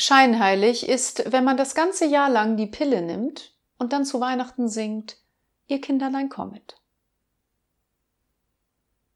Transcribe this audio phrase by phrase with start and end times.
[0.00, 4.66] Scheinheilig ist, wenn man das ganze Jahr lang die Pille nimmt und dann zu Weihnachten
[4.66, 5.18] singt,
[5.66, 6.80] ihr Kinderlein kommet.